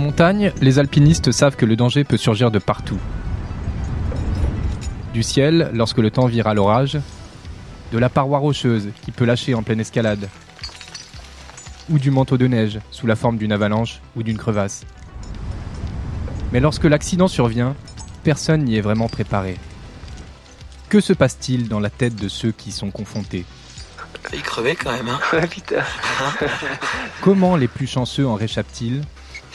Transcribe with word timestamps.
En 0.00 0.04
montagne, 0.04 0.50
les 0.62 0.78
alpinistes 0.78 1.30
savent 1.30 1.56
que 1.56 1.66
le 1.66 1.76
danger 1.76 2.04
peut 2.04 2.16
surgir 2.16 2.50
de 2.50 2.58
partout. 2.58 2.96
Du 5.12 5.22
ciel, 5.22 5.70
lorsque 5.74 5.98
le 5.98 6.10
temps 6.10 6.24
vire 6.24 6.46
à 6.46 6.54
l'orage, 6.54 6.98
de 7.92 7.98
la 7.98 8.08
paroi 8.08 8.38
rocheuse 8.38 8.88
qui 9.02 9.10
peut 9.10 9.26
lâcher 9.26 9.54
en 9.54 9.62
pleine 9.62 9.78
escalade, 9.78 10.30
ou 11.90 11.98
du 11.98 12.10
manteau 12.10 12.38
de 12.38 12.46
neige 12.46 12.78
sous 12.90 13.06
la 13.06 13.14
forme 13.14 13.36
d'une 13.36 13.52
avalanche 13.52 14.00
ou 14.16 14.22
d'une 14.22 14.38
crevasse. 14.38 14.86
Mais 16.50 16.60
lorsque 16.60 16.84
l'accident 16.84 17.28
survient, 17.28 17.76
personne 18.24 18.64
n'y 18.64 18.76
est 18.76 18.80
vraiment 18.80 19.10
préparé. 19.10 19.58
Que 20.88 21.02
se 21.02 21.12
passe-t-il 21.12 21.68
dans 21.68 21.78
la 21.78 21.90
tête 21.90 22.16
de 22.16 22.28
ceux 22.28 22.52
qui 22.52 22.72
sont 22.72 22.90
confrontés? 22.90 23.44
Il 24.32 24.40
crevait 24.40 24.76
quand 24.76 24.92
même, 24.92 25.10
hein? 25.10 25.46
Putain. 25.50 25.82
Comment 27.20 27.54
les 27.54 27.68
plus 27.68 27.86
chanceux 27.86 28.26
en 28.26 28.36
réchappent-ils? 28.36 29.02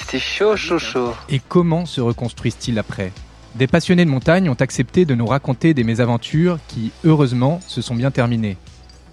C'était 0.06 0.20
chaud, 0.20 0.56
chaud, 0.56 0.78
chaud. 0.78 1.14
Et 1.30 1.40
comment 1.40 1.88
se 1.88 2.00
reconstruisent-ils 2.00 2.78
après? 2.78 3.12
Des 3.56 3.66
passionnés 3.66 4.06
de 4.06 4.10
montagne 4.12 4.50
ont 4.50 4.58
accepté 4.60 5.04
de 5.04 5.16
nous 5.16 5.26
raconter 5.26 5.74
des 5.74 5.84
mésaventures 5.84 6.60
qui, 6.68 6.92
heureusement, 7.06 7.60
se 7.66 7.82
sont 7.82 7.96
bien 7.96 8.12
terminées. 8.12 8.58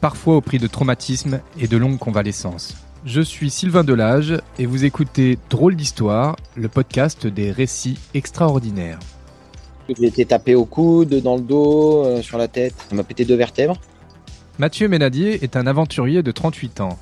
Parfois 0.02 0.36
au 0.36 0.42
prix 0.42 0.58
de 0.58 0.66
traumatismes 0.66 1.40
et 1.58 1.66
de 1.66 1.78
longues 1.78 1.98
convalescences. 1.98 2.76
Je 3.06 3.22
suis 3.22 3.48
Sylvain 3.48 3.84
Delage 3.84 4.36
et 4.58 4.66
vous 4.66 4.84
écoutez 4.84 5.38
Drôle 5.48 5.76
d'Histoire, 5.76 6.36
le 6.56 6.68
podcast 6.68 7.26
des 7.26 7.52
récits 7.52 7.98
extraordinaires. 8.12 8.98
J'ai 9.88 10.06
été 10.06 10.26
tapé 10.26 10.54
au 10.54 10.66
coude, 10.66 11.14
dans 11.22 11.36
le 11.36 11.42
dos, 11.42 12.04
euh, 12.04 12.20
sur 12.20 12.36
la 12.36 12.48
tête. 12.48 12.74
Ça 12.90 12.94
m'a 12.94 13.02
pété 13.02 13.24
deux 13.24 13.36
vertèbres. 13.36 13.80
Mathieu 14.58 14.88
Ménadier 14.88 15.42
est 15.42 15.56
un 15.56 15.66
aventurier 15.66 16.22
de 16.22 16.32
38 16.32 16.82
ans. 16.82 16.98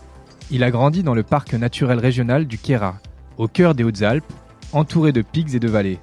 Il 0.52 0.62
a 0.62 0.70
grandi 0.70 1.02
dans 1.02 1.14
le 1.14 1.24
parc 1.24 1.54
naturel 1.54 1.98
régional 1.98 2.46
du 2.46 2.56
Queyras, 2.58 2.96
au 3.40 3.48
cœur 3.48 3.74
des 3.74 3.84
Hautes-Alpes, 3.84 4.30
entouré 4.74 5.12
de 5.12 5.22
pics 5.22 5.54
et 5.54 5.60
de 5.60 5.68
vallées. 5.68 5.98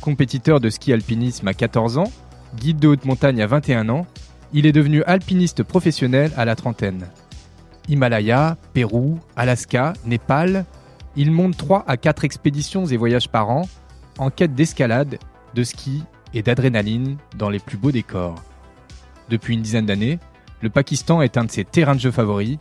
Compétiteur 0.00 0.60
de 0.60 0.70
ski 0.70 0.92
alpinisme 0.92 1.48
à 1.48 1.54
14 1.54 1.98
ans, 1.98 2.12
guide 2.54 2.78
de 2.78 2.86
haute 2.86 3.04
montagne 3.04 3.42
à 3.42 3.48
21 3.48 3.88
ans, 3.88 4.06
il 4.52 4.64
est 4.64 4.72
devenu 4.72 5.02
alpiniste 5.02 5.64
professionnel 5.64 6.30
à 6.36 6.44
la 6.44 6.54
trentaine. 6.54 7.08
Himalaya, 7.88 8.56
Pérou, 8.74 9.18
Alaska, 9.34 9.94
Népal, 10.06 10.64
il 11.16 11.32
monte 11.32 11.56
3 11.56 11.82
à 11.88 11.96
4 11.96 12.24
expéditions 12.24 12.86
et 12.86 12.96
voyages 12.96 13.28
par 13.28 13.50
an 13.50 13.68
en 14.18 14.30
quête 14.30 14.54
d'escalade, 14.54 15.18
de 15.54 15.64
ski 15.64 16.04
et 16.32 16.42
d'adrénaline 16.42 17.16
dans 17.36 17.50
les 17.50 17.58
plus 17.58 17.76
beaux 17.76 17.90
décors. 17.90 18.40
Depuis 19.30 19.54
une 19.54 19.62
dizaine 19.62 19.86
d'années, 19.86 20.20
le 20.60 20.70
Pakistan 20.70 21.22
est 21.22 21.36
un 21.36 21.44
de 21.44 21.50
ses 21.50 21.64
terrains 21.64 21.96
de 21.96 22.00
jeu 22.00 22.12
favoris. 22.12 22.58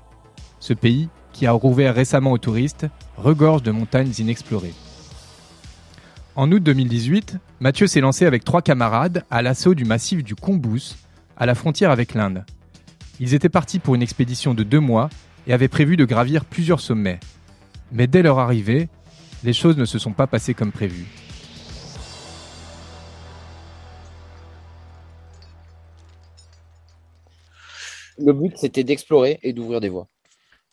Ce 0.59 0.73
pays, 0.73 1.07
qui 1.33 1.45
a 1.45 1.51
rouvert 1.51 1.95
récemment 1.95 2.31
aux 2.31 2.37
touristes, 2.37 2.87
regorge 3.17 3.63
de 3.63 3.71
montagnes 3.71 4.11
inexplorées. 4.19 4.73
En 6.35 6.51
août 6.51 6.63
2018, 6.63 7.37
Mathieu 7.59 7.87
s'est 7.87 7.99
lancé 8.01 8.25
avec 8.25 8.43
trois 8.43 8.61
camarades 8.61 9.25
à 9.29 9.41
l'assaut 9.41 9.75
du 9.75 9.85
massif 9.85 10.23
du 10.23 10.35
Kombous, 10.35 10.95
à 11.37 11.45
la 11.45 11.55
frontière 11.55 11.91
avec 11.91 12.13
l'Inde. 12.13 12.45
Ils 13.19 13.33
étaient 13.33 13.49
partis 13.49 13.79
pour 13.79 13.95
une 13.95 14.01
expédition 14.01 14.53
de 14.53 14.63
deux 14.63 14.79
mois 14.79 15.09
et 15.45 15.53
avaient 15.53 15.67
prévu 15.67 15.97
de 15.97 16.05
gravir 16.05 16.45
plusieurs 16.45 16.79
sommets. 16.79 17.19
Mais 17.91 18.07
dès 18.07 18.21
leur 18.21 18.39
arrivée, 18.39 18.89
les 19.43 19.53
choses 19.53 19.77
ne 19.77 19.85
se 19.85 19.99
sont 19.99 20.13
pas 20.13 20.27
passées 20.27 20.53
comme 20.53 20.71
prévu. 20.71 21.05
Le 28.17 28.33
but, 28.33 28.53
c'était 28.55 28.83
d'explorer 28.83 29.39
et 29.43 29.51
d'ouvrir 29.51 29.81
des 29.81 29.89
voies. 29.89 30.07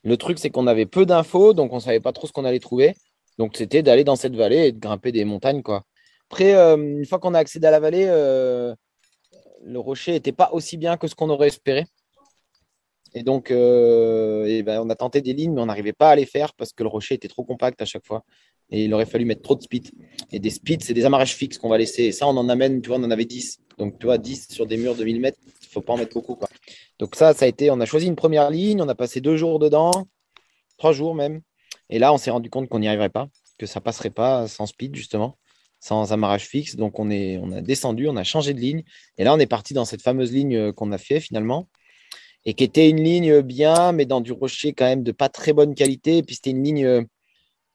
Le 0.09 0.17
truc, 0.17 0.39
c'est 0.39 0.49
qu'on 0.49 0.67
avait 0.67 0.87
peu 0.87 1.05
d'infos, 1.05 1.53
donc 1.53 1.75
on 1.75 1.81
savait 1.81 2.01
pas 2.01 2.13
trop 2.13 2.27
ce 2.27 2.33
qu'on 2.33 2.47
allait 2.47 2.61
trouver. 2.61 2.95
Donc, 3.37 3.59
c'était 3.59 3.83
d'aller 3.83 4.05
dans 4.05 4.17
cette 4.17 4.35
vallée 4.35 4.69
et 4.69 4.73
de 4.73 4.79
grimper 4.79 5.13
des 5.13 5.27
montagnes, 5.27 5.63
quoi. 5.63 5.85
Après, 6.31 6.55
euh, 6.55 6.77
une 6.77 7.05
fois 7.05 7.19
qu'on 7.19 7.35
a 7.35 7.39
accédé 7.39 7.67
à 7.67 7.71
la 7.71 7.79
vallée, 7.79 8.07
euh, 8.09 8.75
le 9.63 9.79
rocher 9.79 10.13
n'était 10.13 10.33
pas 10.33 10.49
aussi 10.55 10.79
bien 10.79 10.97
que 10.97 11.09
ce 11.09 11.15
qu'on 11.15 11.29
aurait 11.29 11.49
espéré. 11.49 11.85
Et 13.13 13.23
donc, 13.23 13.51
euh, 13.51 14.63
ben, 14.63 14.81
on 14.83 14.89
a 14.89 14.95
tenté 14.95 15.21
des 15.21 15.35
lignes, 15.35 15.53
mais 15.53 15.61
on 15.61 15.67
n'arrivait 15.67 15.93
pas 15.93 16.11
à 16.11 16.17
les 16.17 16.27
faire 16.27 16.55
parce 16.55 16.73
que 16.73 16.83
le 16.83 16.89
rocher 16.89 17.15
était 17.15 17.29
trop 17.29 17.45
compact 17.45 17.83
à 17.83 17.85
chaque 17.85 18.07
fois. 18.07 18.25
Et 18.71 18.85
il 18.85 18.95
aurait 18.95 19.07
fallu 19.07 19.27
mettre 19.27 19.43
trop 19.43 19.57
de 19.57 19.63
speed. 19.63 19.91
Et 20.33 20.39
des 20.39 20.51
speeds, 20.51 20.85
c'est 20.85 20.95
des 20.95 21.05
amarrages 21.05 21.35
fixes 21.35 21.59
qu'on 21.59 21.69
va 21.69 21.77
laisser. 21.77 22.05
Et 22.05 22.13
ça, 22.13 22.27
on 22.27 22.37
en 22.39 22.49
amène, 22.49 22.81
tu 22.81 22.89
vois, 22.89 22.99
on 22.99 23.05
en 23.05 23.11
avait 23.11 23.27
10. 23.27 23.59
Donc, 23.77 23.99
tu 23.99 24.07
vois, 24.07 24.17
10 24.17 24.49
sur 24.51 24.67
des 24.67 24.79
murs 24.79 24.95
de 24.95 25.05
1000 25.05 25.21
mètres, 25.21 25.39
ne 25.45 25.58
pas 25.83 25.95
en 25.95 25.99
mettre 25.99 26.15
beaucoup. 26.15 26.39
Donc, 26.99 27.15
ça, 27.15 27.35
ça 27.35 27.45
a 27.45 27.49
été, 27.49 27.71
on 27.71 27.81
a 27.81 27.87
choisi 27.87 28.07
une 28.07 28.17
première 28.17 28.51
ligne, 28.51 28.83
on 28.83 28.89
a 28.89 28.95
passé 28.95 29.21
deux 29.21 29.37
jours 29.37 29.59
dedans, 29.59 29.91
trois 30.77 30.93
jours 30.93 31.15
même. 31.15 31.41
Et 31.91 31.99
là, 31.99 32.13
on 32.13 32.19
s'est 32.19 32.31
rendu 32.31 32.51
compte 32.51 32.69
qu'on 32.69 32.79
n'y 32.81 32.89
arriverait 32.89 33.09
pas, 33.09 33.29
que 33.59 33.67
ça 33.67 33.81
passerait 33.81 34.11
pas 34.11 34.47
sans 34.49 34.67
speed, 34.67 34.95
justement, 34.95 35.39
sans 35.81 36.13
amarrage 36.13 36.47
fixe. 36.47 36.77
Donc, 36.77 36.99
on, 36.99 37.11
est, 37.11 37.39
on 37.39 37.53
a 37.53 37.61
descendu, 37.61 38.09
on 38.09 38.17
a 38.17 38.25
changé 38.25 38.55
de 38.55 38.61
ligne. 38.61 38.83
Et 39.17 39.25
là, 39.25 39.35
on 39.35 39.39
est 39.39 39.47
parti 39.47 39.75
dans 39.75 39.85
cette 39.85 40.03
fameuse 40.03 40.33
ligne 40.33 40.73
qu'on 40.73 40.93
a 40.93 40.99
fait 40.99 41.21
finalement 41.21 41.69
et 42.45 42.55
qui 42.55 42.65
était 42.65 42.89
une 42.89 43.03
ligne 43.03 43.43
bien, 43.43 43.93
mais 43.93 44.07
dans 44.07 44.21
du 44.21 44.33
rocher 44.33 44.73
quand 44.73 44.87
même 44.87 45.03
de 45.03 45.13
pas 45.13 45.29
très 45.29 45.53
bonne 45.53 45.75
qualité. 45.75 46.19
Et 46.19 46.23
puis 46.23 46.37
c'était 46.37 46.51
une 46.51 46.63
ligne 46.63 46.85
euh, 46.85 47.03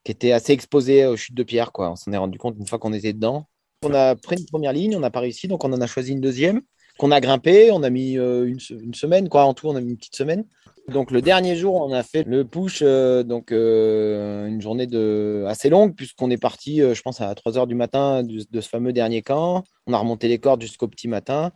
qui 0.04 0.12
était 0.12 0.32
assez 0.32 0.52
exposée 0.52 1.06
aux 1.06 1.16
chutes 1.16 1.36
de 1.36 1.44
pierre. 1.44 1.72
Quoi. 1.72 1.92
On 1.92 1.96
s'en 1.96 2.12
est 2.12 2.18
rendu 2.18 2.38
compte 2.38 2.56
une 2.60 2.68
fois 2.68 2.80
qu'on 2.80 2.94
était 2.94 3.14
dedans. 3.14 3.48
On 3.84 3.94
a 3.94 4.16
pris 4.16 4.38
une 4.38 4.46
première 4.46 4.74
ligne, 4.74 4.96
on 4.96 5.00
n'a 5.00 5.12
pas 5.12 5.20
réussi, 5.20 5.48
donc 5.48 5.64
on 5.64 5.74
en 5.74 5.82
a 5.82 5.88
choisi 5.88 6.14
une 6.14 6.22
deuxième 6.22 6.62
qu'on 6.98 7.12
a 7.12 7.20
grimpé. 7.22 7.72
On 7.72 7.84
a 7.84 7.90
mis 7.90 8.18
euh, 8.18 8.46
une, 8.46 8.94
semaine, 8.94 9.30
quoi. 9.30 9.46
En 9.46 9.54
tout, 9.54 9.68
on 9.68 9.76
a 9.76 9.82
mis 9.82 9.92
une 9.92 9.98
petite 9.98 10.16
semaine. 10.16 10.46
Donc 10.90 11.12
le 11.12 11.22
dernier 11.22 11.56
jour, 11.56 11.76
on 11.76 11.94
a 11.94 12.04
fait 12.04 12.24
le 12.24 12.44
push, 12.44 12.82
euh, 12.82 13.24
donc 13.24 13.52
une 13.52 14.62
journée 14.62 14.86
de 14.86 15.46
assez 15.48 15.70
longue 15.70 15.96
puisqu'on 15.96 16.30
est 16.30 16.38
parti, 16.38 16.80
je 16.80 17.02
pense 17.02 17.22
à 17.22 17.34
3 17.34 17.58
heures 17.58 17.68
du 17.68 17.76
matin 17.76 18.22
de, 18.22 18.62
ce 18.62 18.68
fameux 18.68 18.92
dernier 18.92 19.22
camp. 19.22 19.64
On 19.88 19.94
a 19.94 19.98
remonté 19.98 20.28
les 20.28 20.40
cordes 20.40 20.62
jusqu'au 20.62 20.90
petit 20.90 21.08
matin. 21.08 21.52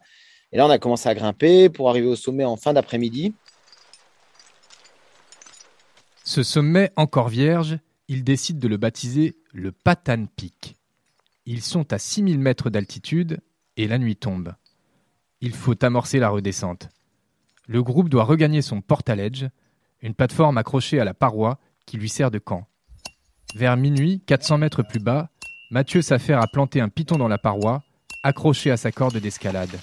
Et 0.54 0.58
là, 0.58 0.66
on 0.66 0.70
a 0.70 0.80
commencé 0.80 1.10
à 1.10 1.14
grimper 1.14 1.68
pour 1.68 1.90
arriver 1.90 2.08
au 2.08 2.16
sommet 2.16 2.46
en 2.46 2.56
fin 2.56 2.72
d'après-midi. 2.72 3.34
Ce 6.24 6.44
sommet 6.44 6.92
encore 6.96 7.30
vierge, 7.30 7.80
ils 8.08 8.24
décident 8.24 8.60
de 8.60 8.68
le 8.68 8.78
baptiser 8.78 9.36
le 9.54 9.72
Patan 9.72 10.26
Peak. 10.36 10.76
Ils 11.46 11.62
sont 11.62 11.94
à 11.94 12.00
6000 12.00 12.40
mètres 12.40 12.70
d'altitude 12.70 13.40
et 13.78 13.88
la 13.88 13.98
nuit 13.98 14.18
tombe. 14.18 14.54
Il 15.42 15.54
faut 15.54 15.84
amorcer 15.84 16.20
la 16.20 16.30
redescente. 16.30 16.90
Le 17.68 17.84
groupe 17.84 18.10
doit 18.10 18.24
regagner 18.24 18.62
son 18.62 18.82
portaledge, 18.82 19.46
une 20.02 20.14
plateforme 20.14 20.58
accrochée 20.58 21.00
à 21.00 21.06
la 21.06 21.14
paroi 21.14 21.60
qui 21.86 21.98
lui 21.98 22.10
sert 22.10 22.32
de 22.32 22.40
camp. 22.40 22.66
Vers 23.56 23.78
minuit, 23.78 24.22
400 24.26 24.58
mètres 24.58 24.84
plus 24.84 25.00
bas, 25.00 25.30
Mathieu 25.70 26.02
s'affaire 26.02 26.42
à 26.42 26.48
planter 26.48 26.82
un 26.82 26.90
piton 26.90 27.18
dans 27.18 27.28
la 27.28 27.38
paroi, 27.38 27.84
accroché 28.24 28.72
à 28.72 28.78
sa 28.78 28.92
corde 28.92 29.18
d'escalade. 29.18 29.80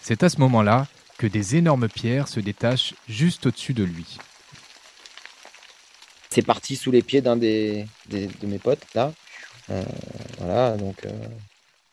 C'est 0.00 0.22
à 0.22 0.28
ce 0.28 0.40
moment-là 0.40 0.86
que 1.18 1.26
des 1.26 1.56
énormes 1.56 1.88
pierres 1.88 2.28
se 2.28 2.40
détachent 2.40 2.94
juste 3.08 3.46
au-dessus 3.46 3.74
de 3.74 3.84
lui. 3.84 4.18
C'est 6.30 6.42
parti 6.42 6.76
sous 6.76 6.90
les 6.90 7.02
pieds 7.02 7.20
d'un 7.20 7.36
de 7.36 7.84
mes 8.42 8.58
potes, 8.58 8.86
là. 8.94 9.12
Euh, 9.70 9.84
voilà, 10.38 10.76
donc 10.76 11.04
euh, 11.04 11.10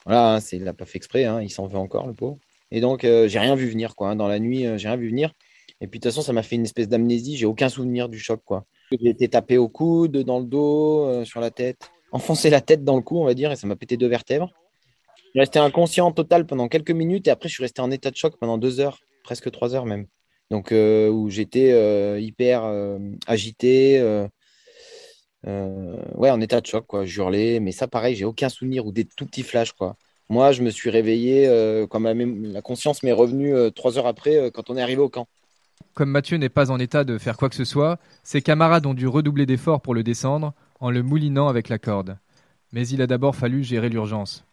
voilà, 0.05 0.35
hein, 0.35 0.39
il 0.51 0.63
n'a 0.63 0.73
pas 0.73 0.85
fait 0.85 0.97
exprès, 0.97 1.25
hein, 1.25 1.41
il 1.41 1.49
s'en 1.49 1.67
veut 1.67 1.77
encore, 1.77 2.07
le 2.07 2.13
pot. 2.13 2.39
Et 2.71 2.81
donc, 2.81 3.03
euh, 3.03 3.27
j'ai 3.27 3.39
rien 3.39 3.55
vu 3.55 3.67
venir, 3.69 3.95
quoi. 3.95 4.09
Hein. 4.09 4.15
dans 4.15 4.27
la 4.27 4.39
nuit, 4.39 4.65
j'ai 4.77 4.87
rien 4.87 4.97
vu 4.97 5.09
venir. 5.09 5.33
Et 5.81 5.87
puis, 5.87 5.99
de 5.99 6.03
toute 6.03 6.11
façon, 6.11 6.21
ça 6.21 6.33
m'a 6.33 6.43
fait 6.43 6.55
une 6.55 6.63
espèce 6.63 6.87
d'amnésie. 6.87 7.37
J'ai 7.37 7.45
aucun 7.45 7.69
souvenir 7.69 8.09
du 8.09 8.19
choc, 8.19 8.41
quoi. 8.43 8.65
J'ai 8.91 9.09
été 9.09 9.27
tapé 9.27 9.57
au 9.57 9.69
coude, 9.69 10.17
dans 10.17 10.39
le 10.39 10.45
dos, 10.45 11.23
sur 11.23 11.39
la 11.39 11.51
tête, 11.51 11.91
enfoncé 12.11 12.49
la 12.49 12.61
tête 12.61 12.83
dans 12.83 12.95
le 12.95 13.01
cou, 13.01 13.19
on 13.19 13.25
va 13.25 13.33
dire, 13.33 13.51
et 13.51 13.55
ça 13.55 13.67
m'a 13.67 13.75
pété 13.75 13.97
deux 13.97 14.07
vertèbres. 14.07 14.51
Suis 15.31 15.39
resté 15.39 15.59
inconscient 15.59 16.11
total 16.11 16.47
pendant 16.47 16.67
quelques 16.67 16.91
minutes 16.91 17.27
et 17.27 17.31
après, 17.31 17.49
je 17.49 17.53
suis 17.53 17.63
resté 17.63 17.81
en 17.81 17.91
état 17.91 18.09
de 18.09 18.15
choc 18.15 18.35
pendant 18.39 18.57
deux 18.57 18.79
heures, 18.79 18.99
presque 19.23 19.51
trois 19.51 19.75
heures 19.75 19.85
même. 19.85 20.07
Donc, 20.49 20.71
euh, 20.71 21.09
où 21.09 21.29
j'étais 21.29 21.71
euh, 21.71 22.19
hyper 22.19 22.63
euh, 22.63 22.97
agité, 23.27 23.99
ouais, 25.45 26.29
en 26.29 26.41
état 26.41 26.61
de 26.61 26.65
choc, 26.65 26.85
quoi. 26.87 27.05
J'hurlais, 27.05 27.59
mais 27.59 27.71
ça, 27.71 27.87
pareil, 27.87 28.15
j'ai 28.15 28.25
aucun 28.25 28.49
souvenir 28.49 28.85
ou 28.85 28.91
des 28.91 29.05
tout 29.05 29.25
petits 29.25 29.43
flashs, 29.43 29.73
quoi. 29.73 29.95
Moi, 30.29 30.51
je 30.51 30.61
me 30.61 30.69
suis 30.69 30.89
réveillé 30.89 31.47
quand 31.89 31.99
la 31.99 32.61
conscience 32.61 33.01
m'est 33.01 33.11
revenue 33.11 33.55
trois 33.73 33.97
heures 33.97 34.07
après 34.07 34.51
quand 34.53 34.69
on 34.69 34.77
est 34.77 34.81
arrivé 34.81 35.01
au 35.01 35.09
camp. 35.09 35.27
Comme 35.93 36.11
Mathieu 36.11 36.37
n'est 36.37 36.49
pas 36.49 36.71
en 36.71 36.79
état 36.79 37.03
de 37.03 37.17
faire 37.17 37.37
quoi 37.37 37.49
que 37.49 37.55
ce 37.55 37.65
soit, 37.65 37.99
ses 38.23 38.41
camarades 38.41 38.85
ont 38.85 38.93
dû 38.93 39.07
redoubler 39.07 39.45
d'efforts 39.45 39.81
pour 39.81 39.93
le 39.93 40.03
descendre 40.03 40.53
en 40.79 40.91
le 40.91 41.03
moulinant 41.03 41.47
avec 41.47 41.69
la 41.69 41.77
corde. 41.77 42.17
Mais 42.71 42.87
il 42.87 43.01
a 43.01 43.07
d'abord 43.07 43.35
fallu 43.35 43.63
gérer 43.63 43.89
l'urgence. 43.89 44.45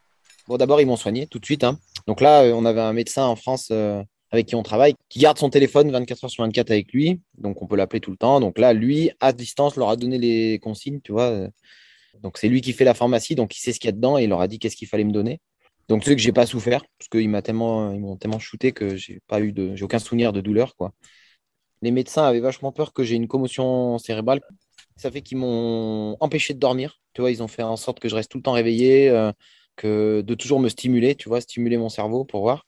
Bon, 0.49 0.57
d'abord, 0.57 0.81
ils 0.81 0.87
m'ont 0.87 0.97
soigné 0.97 1.27
tout 1.27 1.39
de 1.39 1.45
suite. 1.45 1.65
Hein. 1.65 1.79
Donc 2.07 2.21
là, 2.21 2.43
euh, 2.43 2.53
on 2.53 2.65
avait 2.65 2.81
un 2.81 2.93
médecin 2.93 3.25
en 3.25 3.37
France 3.37 3.69
euh, 3.71 4.03
avec 4.31 4.47
qui 4.47 4.55
on 4.55 4.63
travaille 4.63 4.95
qui 5.09 5.19
garde 5.19 5.39
son 5.39 5.51
téléphone 5.51 5.91
24 5.91 6.25
heures 6.25 6.31
sur 6.31 6.45
24 6.45 6.71
avec 6.71 6.93
lui. 6.93 7.21
Donc, 7.39 7.63
on 7.63 7.67
peut 7.67 7.77
l'appeler 7.77 8.01
tout 8.01 8.11
le 8.11 8.17
temps. 8.17 8.41
Donc 8.41 8.59
là, 8.59 8.73
lui, 8.73 9.11
à 9.21 9.33
distance, 9.33 9.77
leur 9.77 9.89
a 9.89 9.97
donné 9.97 10.19
les 10.19 10.59
consignes, 10.59 11.01
tu 11.01 11.13
vois. 11.13 11.49
Donc, 12.23 12.39
c'est 12.39 12.49
lui 12.49 12.61
qui 12.61 12.73
fait 12.73 12.85
la 12.85 12.95
pharmacie. 12.95 13.35
Donc, 13.35 13.57
il 13.57 13.61
sait 13.61 13.73
ce 13.73 13.81
qu'il 13.81 13.89
y 13.89 13.91
a 13.91 13.93
dedans 13.93 14.19
et 14.19 14.25
il 14.25 14.29
leur 14.31 14.41
a 14.41 14.49
dit 14.49 14.59
qu'est-ce 14.59 14.77
qu'il 14.77 14.89
fallait 14.89 15.05
me 15.05 15.13
donner. 15.13 15.41
Donc, 15.89 16.05
c'est 16.05 16.17
que 16.17 16.23
j'ai 16.23 16.33
pas 16.33 16.47
souffert 16.47 16.83
parce 16.99 17.09
qu'ils 17.09 17.29
m'ont 17.29 17.43
tellement, 17.43 18.17
tellement 18.17 18.39
shooté 18.39 18.73
que 18.73 18.97
j'ai 18.97 19.21
pas 19.29 19.41
eu 19.41 19.53
de, 19.53 19.77
j'ai 19.77 19.85
aucun 19.85 19.99
souvenir 19.99 20.33
de 20.33 20.41
douleur, 20.41 20.75
quoi. 20.77 20.93
Les 21.83 21.91
médecins 21.91 22.25
avaient 22.25 22.41
vachement 22.41 22.73
peur 22.73 22.93
que 22.93 23.05
j'ai 23.05 23.17
une 23.17 23.29
commotion 23.29 23.99
cérébrale 23.99 24.41
Ça 24.97 25.11
fait 25.11 25.23
qu'ils 25.23 25.39
m'ont 25.39 26.17
empêché 26.21 26.55
de 26.55 26.59
dormir. 26.59 27.01
Tu 27.13 27.21
vois, 27.21 27.31
ils 27.31 27.43
ont 27.43 27.49
fait 27.49 27.63
en 27.63 27.77
sorte 27.77 28.01
que 28.01 28.09
je 28.09 28.15
reste 28.15 28.31
tout 28.31 28.39
le 28.39 28.43
temps 28.43 28.53
réveillé, 28.53 29.09
euh, 29.11 29.31
que 29.77 30.23
de 30.23 30.35
toujours 30.35 30.59
me 30.59 30.69
stimuler, 30.69 31.15
tu 31.15 31.29
vois, 31.29 31.41
stimuler 31.41 31.77
mon 31.77 31.89
cerveau 31.91 32.25
pour 32.25 32.41
voir. 32.41 32.67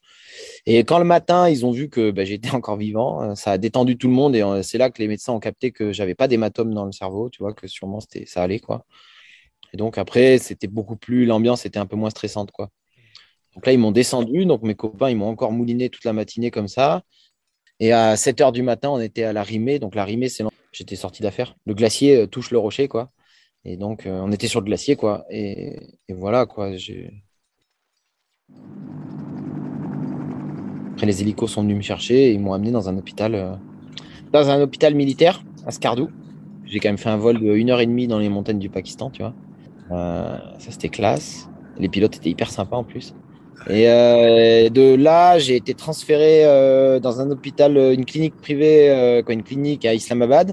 Et 0.65 0.79
quand 0.83 0.99
le 0.99 1.05
matin, 1.05 1.49
ils 1.49 1.65
ont 1.65 1.71
vu 1.71 1.89
que 1.89 2.11
bah, 2.11 2.25
j'étais 2.25 2.51
encore 2.55 2.77
vivant, 2.77 3.21
euh, 3.21 3.35
ça 3.35 3.51
a 3.51 3.57
détendu 3.57 3.97
tout 3.97 4.07
le 4.07 4.13
monde. 4.13 4.35
Et 4.35 4.43
euh, 4.43 4.61
c'est 4.63 4.77
là 4.77 4.89
que 4.89 5.01
les 5.01 5.07
médecins 5.07 5.33
ont 5.33 5.39
capté 5.39 5.71
que 5.71 5.91
j'avais 5.91 6.15
pas 6.15 6.27
d'hématome 6.27 6.73
dans 6.73 6.85
le 6.85 6.91
cerveau, 6.91 7.29
tu 7.29 7.43
vois, 7.43 7.53
que 7.53 7.67
sûrement 7.67 7.99
c'était, 7.99 8.25
ça 8.25 8.43
allait, 8.43 8.59
quoi. 8.59 8.85
Et 9.73 9.77
donc 9.77 9.97
après, 9.97 10.37
c'était 10.39 10.67
beaucoup 10.67 10.95
plus, 10.95 11.25
l'ambiance 11.25 11.65
était 11.65 11.79
un 11.79 11.85
peu 11.85 11.95
moins 11.95 12.09
stressante, 12.09 12.51
quoi. 12.51 12.69
Donc 13.55 13.65
là, 13.65 13.73
ils 13.73 13.79
m'ont 13.79 13.91
descendu, 13.91 14.45
donc 14.45 14.61
mes 14.63 14.75
copains, 14.75 15.09
ils 15.09 15.17
m'ont 15.17 15.29
encore 15.29 15.51
mouliné 15.51 15.89
toute 15.89 16.05
la 16.05 16.13
matinée 16.13 16.51
comme 16.51 16.67
ça. 16.67 17.03
Et 17.79 17.93
à 17.93 18.15
7 18.17 18.39
h 18.39 18.51
du 18.51 18.63
matin, 18.63 18.89
on 18.89 18.99
était 18.99 19.23
à 19.23 19.33
la 19.33 19.43
Rimée. 19.43 19.79
Donc 19.79 19.95
la 19.95 20.05
Rimée, 20.05 20.29
c'est 20.29 20.43
j'étais 20.71 20.95
sorti 20.95 21.23
d'affaire. 21.23 21.55
Le 21.65 21.73
glacier 21.73 22.17
euh, 22.17 22.27
touche 22.27 22.51
le 22.51 22.59
rocher, 22.59 22.87
quoi. 22.87 23.11
Et 23.65 23.77
donc, 23.77 24.03
on 24.05 24.31
était 24.31 24.47
sur 24.47 24.61
le 24.61 24.65
glacier, 24.65 24.95
quoi. 24.95 25.25
Et, 25.29 25.77
voilà, 26.09 26.45
quoi. 26.45 26.71
Après, 30.99 31.07
les 31.07 31.21
hélicos 31.21 31.49
sont 31.49 31.61
venus 31.61 31.77
me 31.77 31.81
chercher 31.81 32.25
et 32.25 32.33
ils 32.33 32.41
m'ont 32.41 32.51
amené 32.51 32.71
dans 32.71 32.89
un 32.89 32.97
hôpital, 32.97 33.33
euh, 33.33 34.89
militaire 34.93 35.41
à 35.65 35.71
Skardou. 35.71 36.09
J'ai 36.65 36.81
quand 36.81 36.89
même 36.89 36.97
fait 36.97 37.07
un 37.07 37.15
vol 37.15 37.39
de 37.39 37.55
1 37.55 37.69
heure 37.69 37.79
et 37.79 37.85
demie 37.85 38.05
dans 38.05 38.19
les 38.19 38.27
montagnes 38.27 38.59
du 38.59 38.67
Pakistan, 38.67 39.09
tu 39.09 39.21
vois. 39.21 39.33
ça, 39.89 40.71
c'était 40.71 40.89
classe. 40.89 41.49
Les 41.79 41.87
pilotes 41.87 42.17
étaient 42.17 42.29
hyper 42.29 42.51
sympas 42.51 42.75
en 42.75 42.83
plus. 42.83 43.15
Et 43.69 43.87
euh, 43.87 44.67
de 44.67 44.95
là, 44.95 45.39
j'ai 45.39 45.55
été 45.55 45.73
transféré 45.73 46.41
euh, 46.43 46.99
dans 46.99 47.21
un 47.21 47.31
hôpital, 47.31 47.77
euh, 47.77 47.93
une 47.93 48.03
clinique 48.03 48.35
privée, 48.35 49.23
une 49.29 49.43
clinique 49.43 49.85
à 49.85 49.93
Islamabad. 49.93 50.51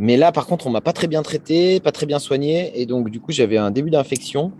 Mais 0.00 0.16
là, 0.16 0.32
par 0.32 0.48
contre, 0.48 0.66
on 0.66 0.70
m'a 0.70 0.80
pas 0.80 0.92
très 0.92 1.06
bien 1.06 1.22
traité, 1.22 1.78
pas 1.78 1.92
très 1.92 2.06
bien 2.06 2.18
soigné. 2.18 2.72
Et 2.80 2.84
donc, 2.84 3.10
du 3.10 3.20
coup, 3.20 3.30
j'avais 3.30 3.58
un 3.58 3.70
début 3.70 3.90
d'infection 3.90 4.50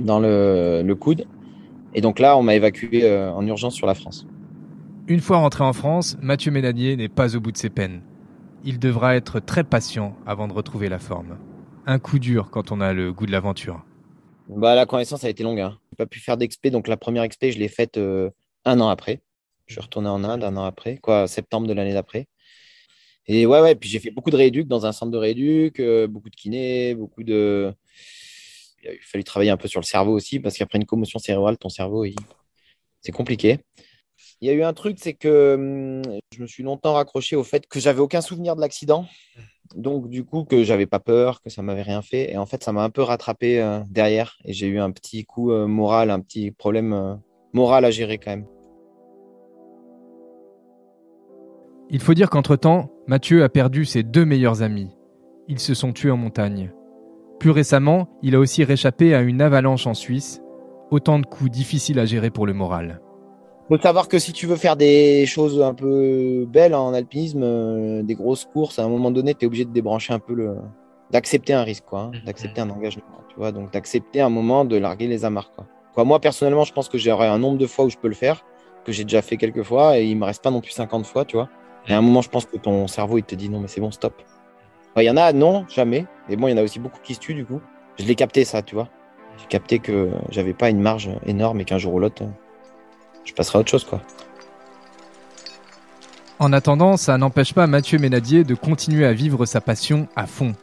dans 0.00 0.20
le, 0.20 0.94
coude. 1.00 1.24
Et 1.94 2.00
donc 2.00 2.18
là, 2.18 2.36
on 2.36 2.42
m'a 2.42 2.54
évacué 2.54 3.10
en 3.10 3.46
urgence 3.46 3.74
sur 3.74 3.86
la 3.86 3.94
France. 3.94 4.26
Une 5.08 5.20
fois 5.20 5.38
rentré 5.38 5.64
en 5.64 5.72
France, 5.72 6.16
Mathieu 6.22 6.52
Ménadier 6.52 6.96
n'est 6.96 7.08
pas 7.08 7.34
au 7.34 7.40
bout 7.40 7.50
de 7.50 7.56
ses 7.56 7.70
peines. 7.70 8.02
Il 8.64 8.78
devra 8.78 9.16
être 9.16 9.40
très 9.40 9.64
patient 9.64 10.14
avant 10.24 10.46
de 10.46 10.52
retrouver 10.52 10.88
la 10.88 11.00
forme. 11.00 11.36
Un 11.86 11.98
coup 11.98 12.18
dur 12.18 12.50
quand 12.50 12.70
on 12.70 12.80
a 12.80 12.92
le 12.92 13.12
goût 13.12 13.26
de 13.26 13.32
l'aventure. 13.32 13.84
Bah, 14.48 14.74
la 14.74 14.86
connaissance 14.86 15.24
a 15.24 15.28
été 15.28 15.42
longue. 15.42 15.60
Hein. 15.60 15.78
Je 15.82 15.94
n'ai 15.94 15.96
pas 15.96 16.06
pu 16.06 16.20
faire 16.20 16.36
d'expé, 16.36 16.70
donc 16.70 16.88
la 16.88 16.96
première 16.96 17.22
expé, 17.22 17.50
je 17.50 17.58
l'ai 17.58 17.68
faite 17.68 17.96
euh, 17.96 18.30
un 18.64 18.80
an 18.80 18.88
après. 18.88 19.20
Je 19.66 19.74
suis 19.74 19.80
retourné 19.80 20.08
en 20.08 20.24
Inde 20.24 20.44
un 20.44 20.56
an 20.56 20.64
après, 20.64 20.98
quoi, 20.98 21.26
septembre 21.28 21.66
de 21.66 21.72
l'année 21.72 21.94
d'après. 21.94 22.26
Et 23.26 23.46
ouais, 23.46 23.60
ouais, 23.60 23.74
puis 23.76 23.88
j'ai 23.88 24.00
fait 24.00 24.10
beaucoup 24.10 24.30
de 24.30 24.36
rééduc 24.36 24.66
dans 24.66 24.86
un 24.86 24.92
centre 24.92 25.12
de 25.12 25.18
rééduc, 25.18 25.78
euh, 25.78 26.08
beaucoup 26.08 26.30
de 26.30 26.36
kiné, 26.36 26.94
beaucoup 26.94 27.22
de. 27.22 27.72
Il 28.82 28.90
a 28.90 28.92
fallu 29.02 29.24
travailler 29.24 29.50
un 29.50 29.56
peu 29.56 29.68
sur 29.68 29.80
le 29.80 29.86
cerveau 29.86 30.12
aussi, 30.12 30.40
parce 30.40 30.56
qu'après 30.56 30.78
une 30.78 30.86
commotion 30.86 31.18
cérébrale, 31.18 31.58
ton 31.58 31.68
cerveau, 31.68 32.04
c'est 33.00 33.12
compliqué. 33.12 33.58
Il 34.40 34.48
y 34.48 34.50
a 34.50 34.54
eu 34.54 34.62
un 34.62 34.72
truc, 34.72 34.98
c'est 35.00 35.14
que 35.14 35.54
hum, 35.54 36.20
je 36.34 36.42
me 36.42 36.46
suis 36.46 36.62
longtemps 36.62 36.94
raccroché 36.94 37.36
au 37.36 37.44
fait 37.44 37.66
que 37.66 37.80
j'avais 37.80 38.00
aucun 38.00 38.20
souvenir 38.20 38.56
de 38.56 38.60
l'accident. 38.60 39.06
Donc, 39.76 40.08
du 40.08 40.24
coup, 40.24 40.44
que 40.44 40.64
j'avais 40.64 40.86
pas 40.86 40.98
peur, 40.98 41.40
que 41.42 41.50
ça 41.50 41.62
m'avait 41.62 41.82
rien 41.82 42.02
fait. 42.02 42.32
Et 42.32 42.38
en 42.38 42.46
fait, 42.46 42.64
ça 42.64 42.72
m'a 42.72 42.82
un 42.82 42.90
peu 42.90 43.02
rattrapé 43.02 43.60
euh, 43.60 43.80
derrière. 43.88 44.36
Et 44.44 44.52
j'ai 44.52 44.66
eu 44.66 44.80
un 44.80 44.90
petit 44.90 45.24
coup 45.24 45.52
euh, 45.52 45.66
moral, 45.66 46.10
un 46.10 46.20
petit 46.20 46.50
problème 46.50 46.92
euh, 46.92 47.14
moral 47.52 47.84
à 47.84 47.90
gérer 47.90 48.18
quand 48.18 48.30
même. 48.30 48.46
Il 51.88 52.00
faut 52.00 52.14
dire 52.14 52.30
qu'entre-temps, 52.30 52.90
Mathieu 53.06 53.44
a 53.44 53.48
perdu 53.48 53.84
ses 53.84 54.02
deux 54.02 54.24
meilleurs 54.24 54.62
amis. 54.62 54.90
Ils 55.48 55.58
se 55.58 55.74
sont 55.74 55.92
tués 55.92 56.10
en 56.10 56.16
montagne. 56.16 56.72
Plus 57.40 57.50
récemment, 57.50 58.08
il 58.22 58.36
a 58.36 58.38
aussi 58.38 58.62
réchappé 58.62 59.14
à 59.14 59.22
une 59.22 59.42
avalanche 59.42 59.86
en 59.86 59.94
Suisse. 59.94 60.40
Autant 60.90 61.18
de 61.18 61.26
coups 61.26 61.50
difficiles 61.50 61.98
à 61.98 62.04
gérer 62.04 62.30
pour 62.30 62.46
le 62.46 62.52
moral 62.52 63.00
faut 63.70 63.80
savoir 63.80 64.08
que 64.08 64.18
si 64.18 64.32
tu 64.32 64.46
veux 64.46 64.56
faire 64.56 64.76
des 64.76 65.26
choses 65.26 65.62
un 65.62 65.74
peu 65.74 66.44
belles 66.48 66.74
en 66.74 66.92
alpinisme, 66.92 67.42
euh, 67.44 68.02
des 68.02 68.16
grosses 68.16 68.44
courses, 68.44 68.80
à 68.80 68.84
un 68.84 68.88
moment 68.88 69.12
donné, 69.12 69.32
tu 69.34 69.44
es 69.44 69.46
obligé 69.46 69.64
de 69.64 69.70
débrancher 69.70 70.12
un 70.12 70.18
peu 70.18 70.34
le. 70.34 70.56
d'accepter 71.12 71.52
un 71.52 71.62
risque, 71.62 71.84
quoi, 71.84 72.00
hein, 72.00 72.10
mhm. 72.14 72.24
d'accepter 72.26 72.60
un 72.60 72.70
engagement, 72.70 73.04
tu 73.28 73.36
vois, 73.36 73.52
donc 73.52 73.72
d'accepter 73.72 74.20
un 74.20 74.28
moment 74.28 74.64
de 74.64 74.76
larguer 74.76 75.06
les 75.06 75.24
amarres, 75.24 75.52
quoi. 75.52 75.66
quoi. 75.94 76.04
Moi, 76.04 76.18
personnellement, 76.20 76.64
je 76.64 76.72
pense 76.72 76.88
que 76.88 76.98
j'aurai 76.98 77.28
un 77.28 77.38
nombre 77.38 77.58
de 77.58 77.66
fois 77.66 77.84
où 77.84 77.90
je 77.90 77.96
peux 77.96 78.08
le 78.08 78.14
faire, 78.14 78.44
que 78.84 78.90
j'ai 78.90 79.04
déjà 79.04 79.22
fait 79.22 79.36
quelques 79.36 79.62
fois, 79.62 80.00
et 80.00 80.04
il 80.04 80.16
me 80.16 80.24
reste 80.24 80.42
pas 80.42 80.50
non 80.50 80.60
plus 80.60 80.72
50 80.72 81.06
fois, 81.06 81.24
tu 81.24 81.36
vois. 81.36 81.48
Et 81.86 81.92
à 81.94 81.98
un 81.98 82.02
moment, 82.02 82.22
je 82.22 82.28
pense 82.28 82.46
que 82.46 82.56
ton 82.56 82.88
cerveau, 82.88 83.18
il 83.18 83.24
te 83.24 83.36
dit 83.36 83.48
non, 83.48 83.60
mais 83.60 83.68
c'est 83.68 83.80
bon, 83.80 83.92
stop. 83.92 84.20
Il 84.96 85.04
y 85.04 85.10
en 85.10 85.16
a, 85.16 85.32
non, 85.32 85.64
jamais. 85.68 86.06
Et 86.28 86.36
bon, 86.36 86.48
il 86.48 86.50
y 86.50 86.54
en 86.54 86.58
a 86.58 86.62
aussi 86.62 86.78
beaucoup 86.78 87.00
qui 87.02 87.14
se 87.14 87.20
tuent, 87.20 87.34
du 87.34 87.44
coup. 87.44 87.60
Je 87.98 88.04
l'ai 88.04 88.14
capté, 88.14 88.44
ça, 88.44 88.62
tu 88.62 88.74
vois. 88.74 88.88
J'ai 89.38 89.46
capté 89.46 89.78
que 89.78 90.10
j'avais 90.30 90.52
pas 90.52 90.68
une 90.68 90.80
marge 90.80 91.10
énorme 91.24 91.60
et 91.60 91.64
qu'un 91.64 91.78
jour 91.78 91.94
ou 91.94 91.98
l'autre, 92.00 92.24
je 93.24 93.32
passerai 93.32 93.58
à 93.58 93.60
autre 93.60 93.70
chose, 93.70 93.84
quoi. 93.84 94.00
En 96.38 96.52
attendant, 96.52 96.96
ça 96.96 97.18
n'empêche 97.18 97.52
pas 97.52 97.66
Mathieu 97.66 97.98
Ménadier 97.98 98.44
de 98.44 98.54
continuer 98.54 99.04
à 99.04 99.12
vivre 99.12 99.44
sa 99.44 99.60
passion 99.60 100.08
à 100.16 100.26
fond. 100.26 100.54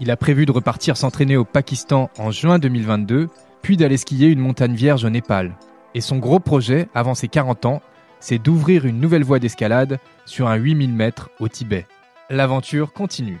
Il 0.00 0.12
a 0.12 0.16
prévu 0.16 0.46
de 0.46 0.52
repartir 0.52 0.96
s'entraîner 0.96 1.36
au 1.36 1.44
Pakistan 1.44 2.08
en 2.18 2.30
juin 2.30 2.60
2022, 2.60 3.28
puis 3.60 3.76
d'aller 3.76 3.96
skier 3.96 4.28
une 4.28 4.38
montagne 4.38 4.74
vierge 4.74 5.04
au 5.04 5.10
Népal. 5.10 5.56
Et 5.94 6.00
son 6.00 6.18
gros 6.18 6.38
projet, 6.38 6.88
avant 6.94 7.14
ses 7.14 7.26
40 7.26 7.66
ans, 7.66 7.82
c'est 8.20 8.38
d'ouvrir 8.38 8.86
une 8.86 9.00
nouvelle 9.00 9.24
voie 9.24 9.40
d'escalade 9.40 9.98
sur 10.24 10.46
un 10.46 10.54
8000 10.54 10.92
mètres 10.92 11.30
au 11.40 11.48
Tibet. 11.48 11.86
L'aventure 12.30 12.92
continue. 12.92 13.40